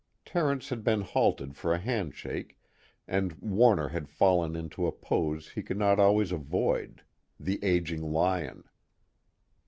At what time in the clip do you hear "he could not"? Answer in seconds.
5.51-5.99